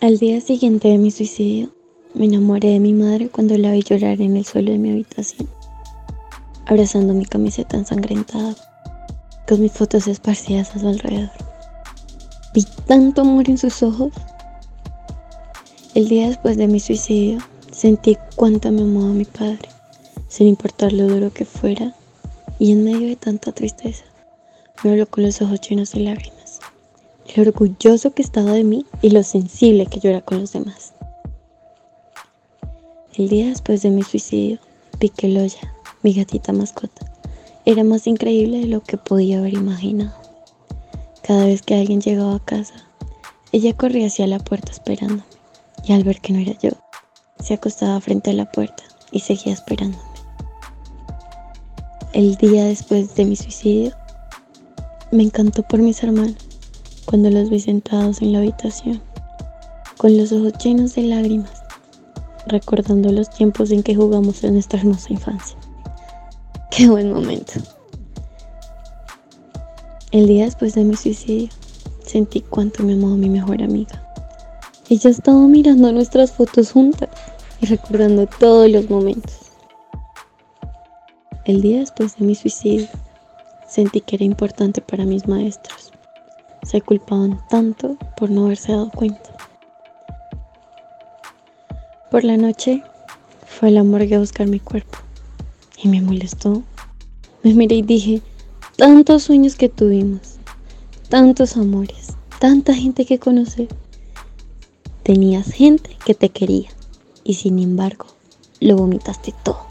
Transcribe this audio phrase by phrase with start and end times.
[0.00, 1.74] Al día siguiente de mi suicidio,
[2.14, 5.48] me enamoré de mi madre cuando la vi llorar en el suelo de mi habitación,
[6.66, 8.54] abrazando mi camiseta ensangrentada,
[9.48, 11.32] con mis fotos esparcidas a su alrededor.
[12.54, 14.12] Vi tanto amor en sus ojos.
[15.96, 17.40] El día después de mi suicidio,
[17.72, 19.68] sentí cuánto me amaba mi padre,
[20.28, 21.92] sin importar lo duro que fuera,
[22.60, 24.04] y en medio de tanta tristeza,
[24.84, 26.37] me habló con los ojos llenos de lágrimas
[27.36, 30.92] lo orgulloso que estaba de mí y lo sensible que yo era con los demás.
[33.14, 34.58] El día después de mi suicidio,
[35.00, 35.12] vi
[36.02, 37.12] mi gatita mascota,
[37.64, 40.14] era más increíble de lo que podía haber imaginado.
[41.22, 42.74] Cada vez que alguien llegaba a casa,
[43.52, 45.24] ella corría hacia la puerta esperándome,
[45.84, 46.70] y al ver que no era yo,
[47.40, 50.02] se acostaba frente a la puerta y seguía esperándome.
[52.12, 53.92] El día después de mi suicidio,
[55.10, 56.47] me encantó por mis hermanos
[57.08, 59.00] cuando los vi sentados en la habitación,
[59.96, 61.62] con los ojos llenos de lágrimas,
[62.46, 65.56] recordando los tiempos en que jugamos en nuestra hermosa infancia.
[66.70, 67.54] Qué buen momento.
[70.10, 71.48] El día después de mi suicidio,
[72.04, 74.04] sentí cuánto me amaba mi mejor amiga.
[74.90, 77.08] Ella estaba mirando nuestras fotos juntas
[77.62, 79.52] y recordando todos los momentos.
[81.46, 82.88] El día después de mi suicidio,
[83.66, 85.87] sentí que era importante para mis maestros
[86.62, 89.36] se culpaban tanto por no haberse dado cuenta.
[92.10, 92.82] Por la noche
[93.46, 94.98] fue a la morgue a buscar mi cuerpo
[95.82, 96.62] y me molestó.
[97.42, 98.22] Me miré y dije,
[98.76, 100.36] tantos sueños que tuvimos,
[101.08, 103.68] tantos amores, tanta gente que conocer.
[105.02, 106.70] Tenías gente que te quería
[107.24, 108.06] y sin embargo
[108.60, 109.66] lo vomitaste todo.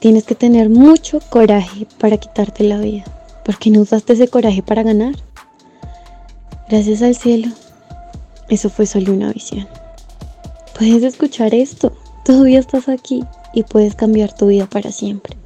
[0.00, 3.04] Tienes que tener mucho coraje para quitarte la vida.
[3.46, 5.14] ¿Por qué no usaste ese coraje para ganar?
[6.68, 7.46] Gracias al cielo,
[8.48, 9.68] eso fue solo una visión.
[10.76, 11.92] Puedes escuchar esto,
[12.24, 13.24] todavía estás aquí
[13.54, 15.36] y puedes cambiar tu vida para siempre.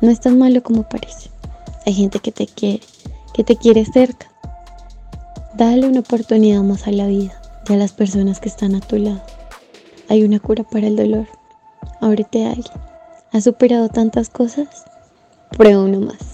[0.00, 1.30] No es tan malo como parece.
[1.86, 2.80] Hay gente que te quiere,
[3.32, 4.28] que te quiere cerca.
[5.54, 8.96] Dale una oportunidad más a la vida y a las personas que están a tu
[8.96, 9.22] lado.
[10.08, 11.28] Hay una cura para el dolor.
[12.00, 12.74] Ábrete a alguien.
[13.32, 14.66] ¿Has superado tantas cosas?
[15.56, 16.29] Prueba uno más.